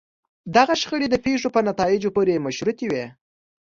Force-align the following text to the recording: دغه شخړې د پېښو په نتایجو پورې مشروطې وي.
دغه 0.55 0.73
شخړې 0.81 1.07
د 1.11 1.15
پېښو 1.25 1.49
په 1.55 1.59
نتایجو 1.69 2.13
پورې 2.15 2.43
مشروطې 2.45 2.87
وي. 2.91 3.05